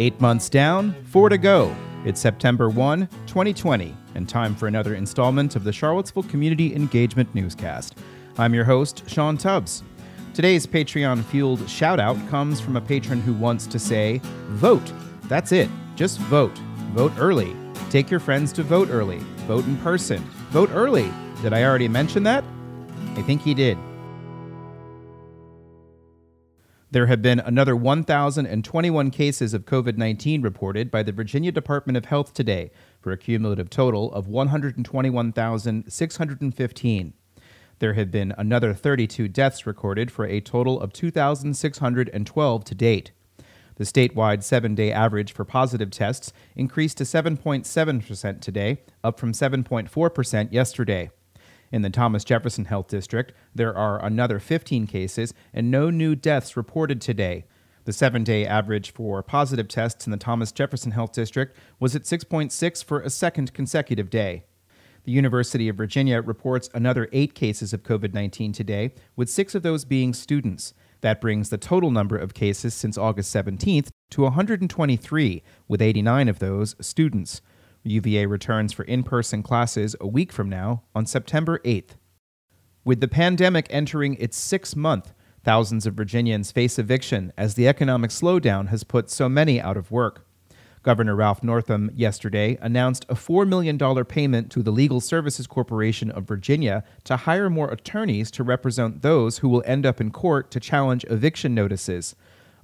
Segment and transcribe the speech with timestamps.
[0.00, 1.74] Eight months down, four to go.
[2.04, 7.96] It's September 1, 2020, and time for another installment of the Charlottesville Community Engagement Newscast.
[8.38, 9.82] I'm your host, Sean Tubbs.
[10.34, 14.20] Today's Patreon fueled shout out comes from a patron who wants to say,
[14.50, 14.92] Vote.
[15.24, 15.68] That's it.
[15.96, 16.56] Just vote.
[16.94, 17.56] Vote early.
[17.90, 19.18] Take your friends to vote early.
[19.48, 20.20] Vote in person.
[20.50, 21.10] Vote early.
[21.42, 22.44] Did I already mention that?
[23.16, 23.76] I think he did.
[26.90, 32.06] There have been another 1,021 cases of COVID 19 reported by the Virginia Department of
[32.06, 37.12] Health today, for a cumulative total of 121,615.
[37.78, 43.12] There have been another 32 deaths recorded for a total of 2,612 to date.
[43.76, 50.52] The statewide seven day average for positive tests increased to 7.7% today, up from 7.4%
[50.52, 51.10] yesterday.
[51.70, 56.56] In the Thomas Jefferson Health District, there are another 15 cases and no new deaths
[56.56, 57.44] reported today.
[57.84, 62.02] The seven day average for positive tests in the Thomas Jefferson Health District was at
[62.02, 64.44] 6.6 for a second consecutive day.
[65.04, 69.62] The University of Virginia reports another eight cases of COVID 19 today, with six of
[69.62, 70.74] those being students.
[71.00, 76.40] That brings the total number of cases since August 17th to 123, with 89 of
[76.40, 77.40] those students.
[77.90, 81.96] UVA returns for in person classes a week from now on September 8th.
[82.84, 85.12] With the pandemic entering its sixth month,
[85.44, 89.90] thousands of Virginians face eviction as the economic slowdown has put so many out of
[89.90, 90.26] work.
[90.82, 96.24] Governor Ralph Northam yesterday announced a $4 million payment to the Legal Services Corporation of
[96.24, 100.60] Virginia to hire more attorneys to represent those who will end up in court to
[100.60, 102.14] challenge eviction notices.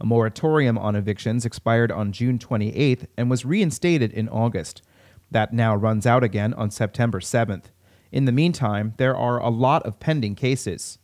[0.00, 4.82] A moratorium on evictions expired on June 28th and was reinstated in August.
[5.34, 7.64] That now runs out again on September 7th.
[8.12, 11.00] In the meantime, there are a lot of pending cases.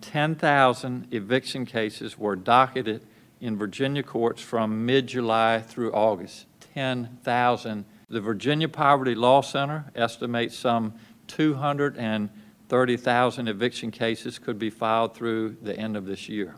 [0.00, 3.04] 10,000 eviction cases were docketed
[3.42, 6.46] in Virginia courts from mid July through August.
[6.72, 7.84] 10,000.
[8.08, 10.94] The Virginia Poverty Law Center estimates some
[11.26, 16.54] 230,000 eviction cases could be filed through the end of this year.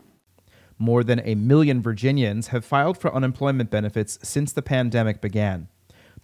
[0.77, 5.67] More than a million Virginians have filed for unemployment benefits since the pandemic began.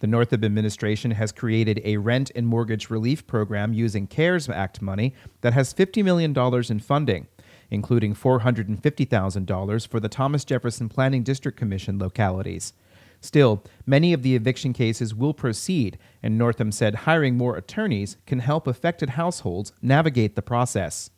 [0.04, 5.14] The Northam administration has created a rent and mortgage relief program using CARES Act money
[5.40, 6.36] that has $50 million
[6.70, 7.26] in funding,
[7.70, 12.74] including $450,000 for the Thomas Jefferson Planning District Commission localities.
[13.22, 18.40] Still, many of the eviction cases will proceed, and Northam said hiring more attorneys can
[18.40, 21.08] help affected households navigate the process.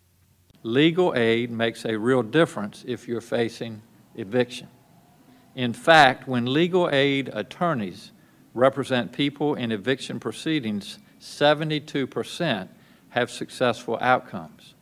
[0.62, 3.82] Legal aid makes a real difference if you're facing
[4.14, 4.68] eviction.
[5.56, 8.12] In fact, when legal aid attorneys
[8.56, 12.68] represent people in eviction proceedings, 72%
[13.10, 14.74] have successful outcomes.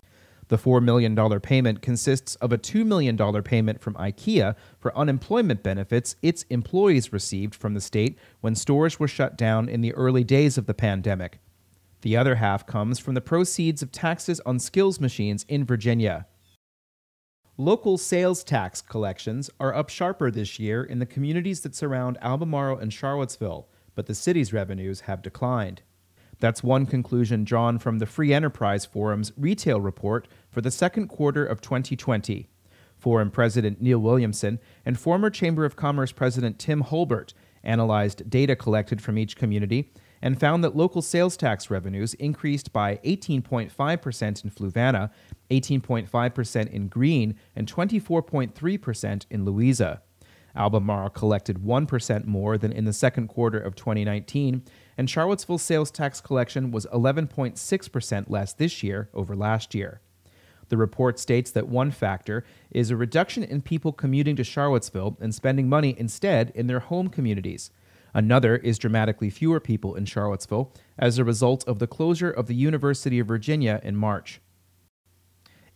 [0.49, 6.17] The $4 million payment consists of a $2 million payment from IKEA for unemployment benefits
[6.23, 10.59] its employees received from the state when stores were shut down in the early days
[10.59, 11.41] of the pandemic.
[12.03, 16.27] The other half comes from the proceeds of taxes on skills machines in Virginia.
[17.57, 22.79] Local sales tax collections are up sharper this year in the communities that surround Albemarle
[22.79, 25.83] and Charlottesville, but the city's revenues have declined.
[26.41, 31.47] That's one conclusion drawn from the Free Enterprise Forum's retail report for the second quarter
[31.47, 32.49] of 2020.
[32.97, 39.01] Forum President Neil Williamson and former Chamber of Commerce President Tim Hulbert analyzed data collected
[39.01, 39.93] from each community
[40.25, 45.11] and found that local sales tax revenues increased by 18.5% in Fluvanna,
[45.51, 50.01] 18.5% in Greene, and 24.3% in Louisa.
[50.57, 54.63] Albemarle collected 1% more than in the second quarter of 2019,
[54.97, 60.01] and Charlottesville's sales tax collection was 11.6% less this year over last year.
[60.71, 65.35] The report states that one factor is a reduction in people commuting to Charlottesville and
[65.35, 67.71] spending money instead in their home communities.
[68.15, 72.55] Another is dramatically fewer people in Charlottesville as a result of the closure of the
[72.55, 74.41] University of Virginia in March.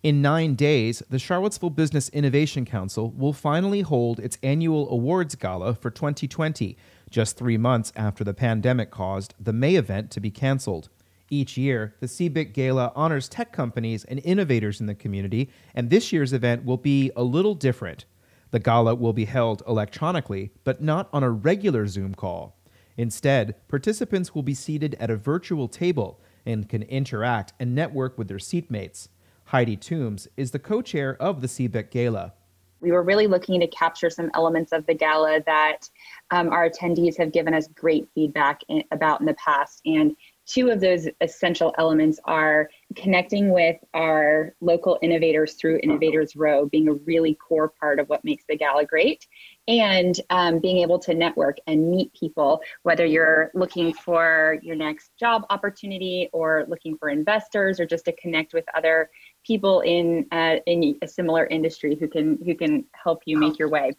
[0.05, 5.75] In nine days, the Charlottesville Business Innovation Council will finally hold its annual awards gala
[5.75, 6.77] for 2020,
[7.11, 10.89] just three months after the pandemic caused the May event to be canceled.
[11.31, 16.13] Each year, the CBIC Gala honors tech companies and innovators in the community, and this
[16.13, 18.05] year's event will be a little different.
[18.51, 22.57] The gala will be held electronically, but not on a regular Zoom call.
[22.97, 28.29] Instead, participants will be seated at a virtual table and can interact and network with
[28.29, 29.09] their seatmates.
[29.45, 32.35] Heidi Toombs is the co chair of the CBIC Gala.
[32.81, 35.89] We were really looking to capture some elements of the gala that
[36.31, 39.81] um, our attendees have given us great feedback in, about in the past.
[39.85, 40.17] And
[40.49, 46.89] two of those essential elements are connecting with our local innovators through Innovators Row, being
[46.89, 49.29] a really core part of what makes the gala great,
[49.69, 55.11] and um, being able to network and meet people, whether you're looking for your next
[55.21, 59.11] job opportunity or looking for investors or just to connect with other
[59.47, 63.69] people in uh, in a similar industry who can who can help you make your
[63.69, 63.93] way.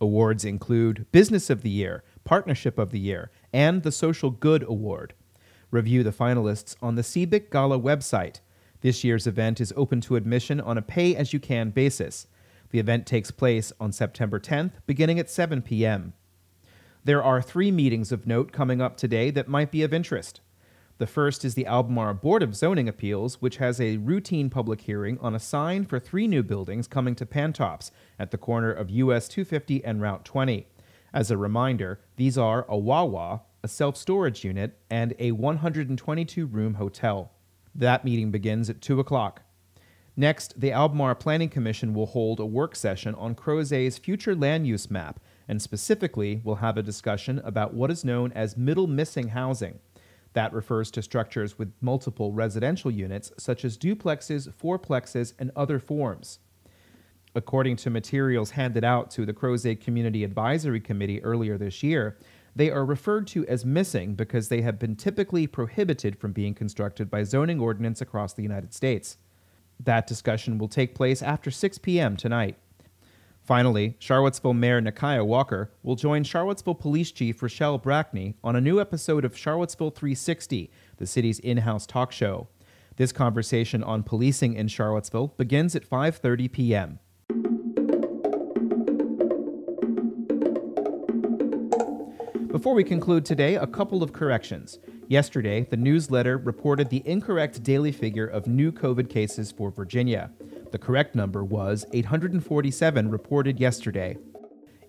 [0.00, 5.12] Awards include Business of the Year, Partnership of the Year, and the Social Good Award.
[5.70, 8.40] Review the finalists on the CBIC Gala website.
[8.80, 12.26] This year's event is open to admission on a pay as you can basis.
[12.70, 16.14] The event takes place on September 10th, beginning at 7 p.m.
[17.04, 20.40] There are three meetings of note coming up today that might be of interest.
[20.98, 25.18] The first is the Albemarle Board of Zoning Appeals, which has a routine public hearing
[25.20, 29.28] on a sign for three new buildings coming to Pantops at the corner of US
[29.28, 30.66] 250 and Route 20.
[31.12, 36.74] As a reminder, these are a Wawa, a self storage unit, and a 122 room
[36.74, 37.32] hotel.
[37.74, 39.42] That meeting begins at 2 o'clock.
[40.16, 44.90] Next, the Albemarle Planning Commission will hold a work session on Crozet's future land use
[44.90, 49.78] map, and specifically will have a discussion about what is known as middle missing housing.
[50.32, 56.38] That refers to structures with multiple residential units, such as duplexes, fourplexes, and other forms.
[57.34, 62.16] According to materials handed out to the Crozet Community Advisory Committee earlier this year,
[62.54, 67.10] they are referred to as missing because they have been typically prohibited from being constructed
[67.10, 69.16] by zoning ordinance across the United States.
[69.78, 72.16] That discussion will take place after 6 p.m.
[72.16, 72.56] tonight.
[73.42, 78.80] Finally, Charlottesville Mayor Nikuyah Walker will join Charlottesville Police Chief RaShall Brackney on a new
[78.80, 82.48] episode of Charlottesville 360, the city's in-house talk show.
[82.96, 86.98] This conversation on policing in Charlottesville begins at 5:30 p.m.
[92.52, 94.80] Before we conclude today, a couple of corrections.
[95.06, 100.32] Yesterday, the newsletter reported the incorrect daily figure of new COVID cases for Virginia.
[100.72, 104.16] The correct number was 847 reported yesterday.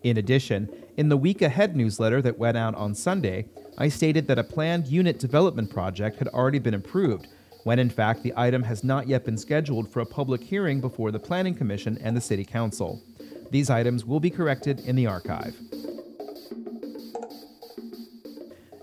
[0.02, 3.46] In addition, in the Week Ahead newsletter that went out on Sunday,
[3.78, 7.28] I stated that a planned unit development project had already been approved,
[7.64, 11.12] when in fact the item has not yet been scheduled for a public hearing before
[11.12, 13.04] the Planning Commission and the City Council.
[13.52, 15.56] These items will be corrected in the archive.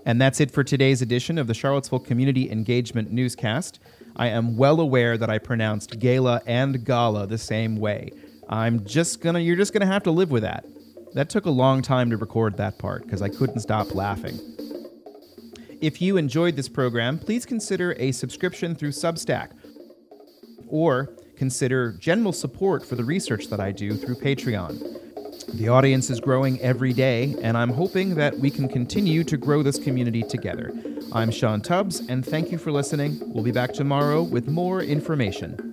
[0.09, 3.79] And that's it for today's edition of the Charlottesville Community Engagement Newscast.
[4.15, 8.13] I am well aware that I pronounced gala and gala the same way.
[8.49, 10.65] I'm just gonna, you're just gonna have to live with that.
[11.13, 14.39] That took a long time to record that part because I couldn't stop laughing.
[15.79, 19.51] If you enjoyed this program, please consider a subscription through Substack
[20.69, 25.08] or consider general support for the research that I do through Patreon.
[25.53, 29.63] The audience is growing every day, and I'm hoping that we can continue to grow
[29.63, 30.71] this community together.
[31.11, 33.19] I'm Sean Tubbs, and thank you for listening.
[33.33, 35.68] We'll be back tomorrow with more information.